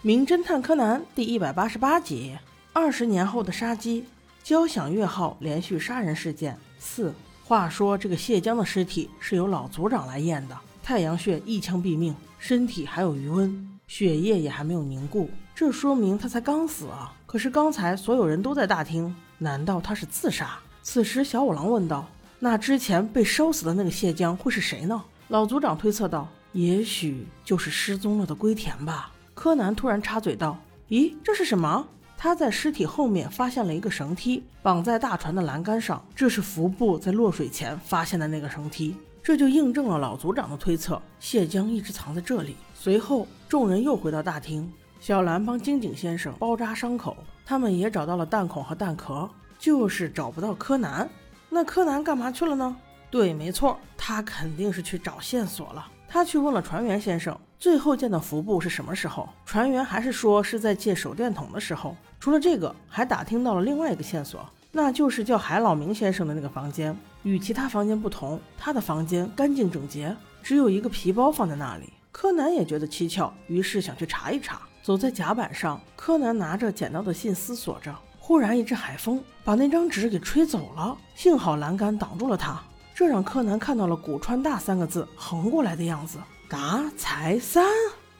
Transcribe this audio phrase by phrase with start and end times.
[0.00, 2.38] 名侦探柯南第一百八十八集：
[2.72, 4.04] 二十年后的杀机，
[4.44, 7.12] 交响乐号连续杀人事件四。
[7.44, 17.12] 话说这个谢江的尸体是由老组长来验的，太阳穴一枪毙命，身体还有余温，血液也还没有凝固，这说明他才刚死啊。
[17.26, 20.60] 可是刚才所有人都在大厅，难道他是自杀？
[20.80, 22.06] 此时小五郎问道
[22.38, 30.58] ：“那之前被烧死的那个谢江会是谁呢？”老组长推测道：“也许就是失踪了的龟田吧。”柯南突然插嘴道
[30.90, 31.86] ：“咦，这是什么？”
[32.18, 36.04] 他在尸体后面发现了一个绳梯，绑在大船的栏杆上。
[36.12, 42.56] 这是服部在落水前发现的那个绳梯，这就印证了老组长的推测：谢江一直藏在这里。
[42.74, 51.08] 随后，众人又回到大厅，小兰帮金井先生包扎伤口，他们也找到了弹孔和弹壳，就是找不到柯南。
[51.48, 52.76] 那柯南干嘛去了呢？
[53.08, 55.86] 对，没错，他肯定是去找线索了。
[56.10, 59.28] 他去问了船员先生，最后见到服部是什么时候？
[59.44, 61.94] 船员还是说是在借手电筒的时候。
[62.18, 66.96] 除了这个，还打听到了另外一个线索，那就是叫海老明先生的那个房间。
[67.24, 71.92] 与其他房间不同，他的房间干净整洁，只有一个皮包放在那里。
[72.10, 74.62] 柯南也觉得蹊跷，于是想去查一查。
[74.82, 82.62] 走在甲板上，柯南拿着捡到的信思索着，忽然一阵海风把那张纸给吹走了，幸好栏杆挡住了他。
[82.98, 86.18] 这让柯南看到了“古川大”三个字横过来的样子。
[86.48, 87.64] 达财三，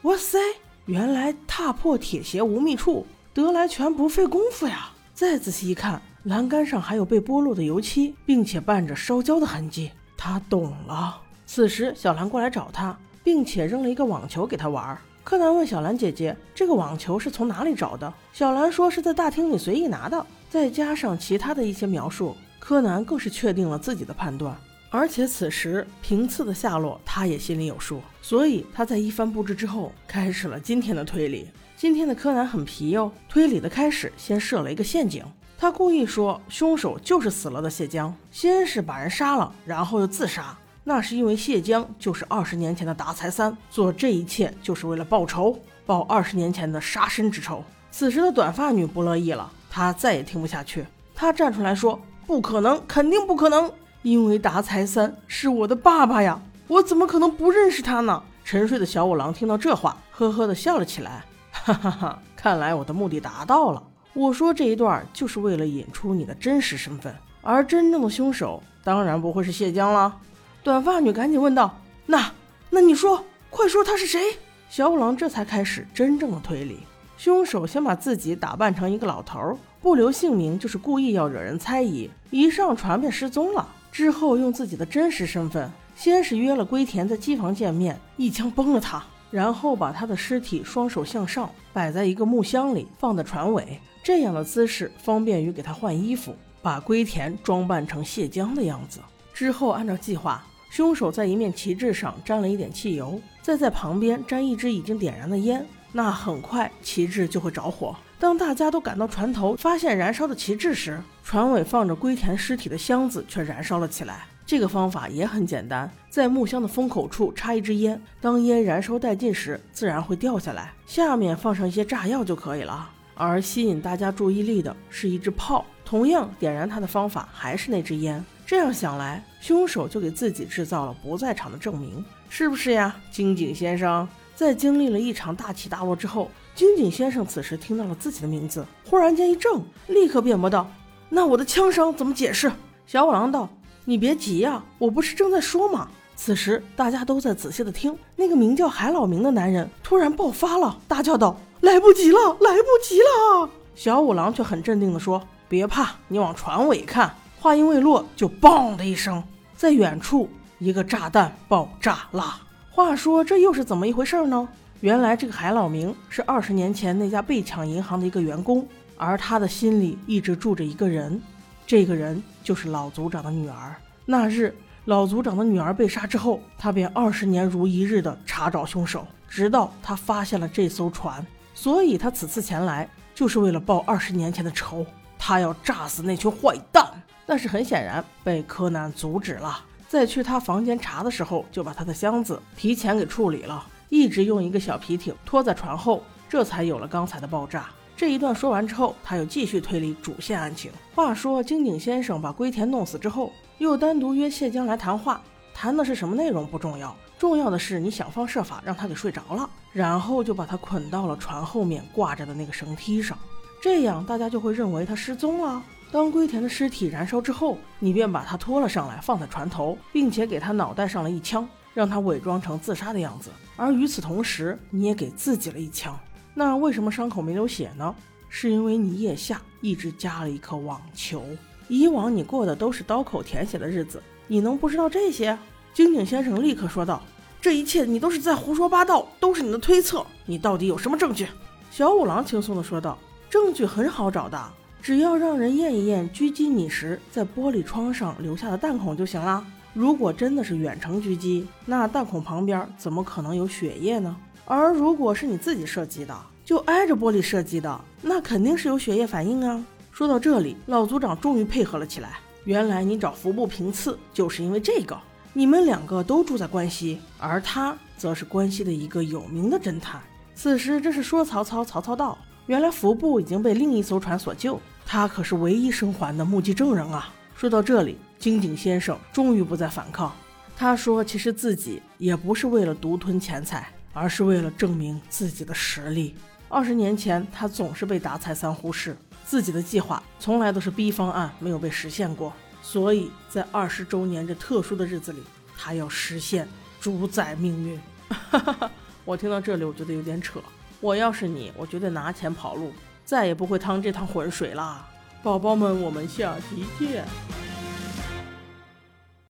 [0.03, 0.39] 哇塞！
[0.85, 4.89] 原来踏破铁鞋无觅处，得来全不费工夫呀。
[5.13, 9.91] 再仔细一看，栏杆上还有被剥落的油漆，并且伴着烧焦的痕迹。
[10.15, 11.19] 他懂了。
[11.45, 14.97] 此时，小兰过来找他，并且扔了一个网球给他玩。
[15.25, 24.55] 柯南问小兰姐姐：“这个网球是从哪里找的？”小兰说：“是在大厅里随意拿的。”再加上其他的一些描述，柯南更是确定了自己的判断。
[24.91, 31.47] 而且此时平次的下落，他也心里有数，所以他在一番布置之后，开始了今天的推理。
[31.77, 35.23] 今天的柯南很皮哟，推理的开始先设了一个陷阱，
[35.57, 40.57] 他故意说凶手就是死了的谢江，先是把人杀了，然后又自杀。
[40.83, 47.63] 那是因为谢江就是二十年前的达财三，做这一切就是为了报仇，报二十年前的杀身之仇。
[47.91, 50.83] 此时的短发女不乐意了，她再也听不下去，
[51.13, 58.23] 她站出来说：“不可能，肯定不可能。”因为达财三是我的爸爸呀，我怎么可能不认识他呢？
[58.45, 62.19] 沉睡的小五郎听到这话，呵呵的笑了起来，哈哈哈！
[62.35, 63.83] 看来我的目的达到了。
[64.13, 70.17] 我说这一段就是为了引出你的真实身份，而真正的凶手当然不会是谢江了。
[70.63, 71.77] 短发女赶紧问道
[72.07, 72.31] ：“那
[72.69, 74.37] 那你说，快说他是谁？”
[74.69, 76.79] 小五郎这才开始真正的推理。
[77.17, 83.67] 凶手先把自己打扮成一个老头，不留姓名，就是故意要惹人猜疑，一上船便失踪了。
[83.91, 98.99] 之后用自己的真实身份，先是约了龟田在机房见面，一枪崩了他，然后把他的尸体双手向上摆在一个木箱里，放在船尾，这样的姿势方便于给他换衣服，把龟田装扮成谢江的样子。
[99.33, 107.95] 之后按照计划，凶手在一面旗帜上沾了一点汽油，再在旁边沾一支已经点燃的烟，那很快旗帜就会着火。
[108.19, 114.25] 当大家都赶到船头，发现燃烧的旗帜时，船尾放着龟田尸体的箱子却燃烧了起来。
[114.45, 122.89] 这个方法也很简单，在木箱的封口处插一支烟，当烟燃烧殆尽时，自然会掉下来，下面放上一些炸药就可以了。
[123.15, 128.23] 而吸引大家注意力的是一支炮，同样点燃它的方法还是那支烟。
[128.45, 134.07] 这样想来，凶手就给自己制造了不在场的证明，是不是呀，金井先生？
[134.35, 140.69] 在经历了一场大起大落之后，金井先生此时听到了自己的名字，忽然间一怔，立刻辩驳道
[141.09, 142.49] ：“那我的枪伤怎么解释？”
[142.87, 143.49] 小五郎道
[143.83, 159.23] ：“你别急呀，我不是正在说吗？”此时大家都在仔细的听，那个名叫海老明的男人突然爆发了，大叫道：“来不及了，来不及了！”小五郎却很镇定的说：“别怕，你往船尾看。”话音未落，就“嘣”的一声，
[159.55, 160.29] 在远处
[160.59, 162.41] 一个炸弹爆炸了。
[162.69, 164.47] 话说这又是怎么一回事呢？
[164.81, 168.65] 原来这个海老明是二十年前那家被抢银行的一个员工，
[168.97, 171.21] 而他的心里一直住着一个人，
[171.65, 173.75] 这个人就是老族长的女儿。
[174.05, 184.85] 那日老族长的女儿被杀之后，他便二十年如一日的查找凶手，直到他发现了这艘船，所以他此次前来就是为了报二十年前的仇，
[185.17, 186.85] 他要炸死那群坏蛋。
[187.25, 189.59] 但是很显然被柯南阻止了。
[189.89, 197.65] 在去他房间查的时候，就把他的箱子提前给处理了，一直用一个小皮艇拖在船后，这才有了刚才的爆炸。
[197.97, 200.71] 这一段说完之后，他又继续推理主线案情。
[200.93, 205.19] 话说金井先生把龟田弄死之后，又单独约谢江来谈话，
[205.55, 213.17] 谈的是什么内容不重要，重要的是你想方设法让他给睡着了，然后就把他捆到了船后面挂着的那个绳梯上，
[213.59, 215.63] 这样大家就会认为他失踪了。
[215.91, 223.31] 当龟田的尸体燃烧之后，你便把他拖了上来，放在船头，并且给他脑袋上了一枪，让他伪装成自杀的样子。
[223.55, 225.97] 而与此同时，你也给自己了一枪。
[226.35, 227.95] 那为什么伤口没流血呢？
[228.29, 231.23] 是因为你腋下一直夹了一颗网球。
[231.67, 235.35] 以往你过的都是刀口舔血的日子，你能不知道这些？
[235.73, 237.01] 金井先生立刻说道
[237.41, 240.05] ：“这一切你都是在胡说八道，都是你的推测。
[240.27, 241.27] 你到底有什么证据？”
[241.71, 242.95] 小五郎轻松地说道
[243.27, 244.39] ：“证据很好找的。”
[244.81, 249.45] 只要让人验一验狙击你时在玻璃窗上留下的弹孔就行了。
[249.73, 254.15] 如果真的是远程狙击，那弹孔旁边怎么可能有血液呢？
[254.45, 259.63] 而如果是你自己射击的，就挨着玻璃射击的，那肯定是有血液反应啊。
[259.91, 262.19] 说到这里，老组长终于配合了起来。
[262.45, 264.97] 原来你找服部平次就是因为这个。
[265.33, 270.01] 你们两个都住在关西，而他则是关西的一个有名的侦探。
[270.33, 272.17] 此时这是说曹操，曹操到。
[272.49, 277.13] 原来福部已经被另一艘船所救，他可是唯一生还的目击证人啊！
[277.35, 280.11] 说到这里，金井先生终于不再反抗。
[280.57, 286.15] 他说：“其实自己也不是为了独吞钱财，而是为了证明自己的实力。
[286.47, 292.33] 二十年前，他总是被打踩三忽视，自己的计划从来都是 B 方案，没有被实现过。
[292.63, 295.21] 所以在二十周年这特殊的日子里，
[295.55, 296.47] 他要实现
[296.81, 297.79] 主宰命运。”
[298.09, 298.71] 哈哈哈
[299.05, 300.39] 我听到这里，我觉得有点扯。
[300.81, 302.71] 我要是你，我绝对拿钱跑路，
[303.03, 304.87] 再也不会趟这趟浑水啦！
[305.21, 307.03] 宝宝们，我们下期见。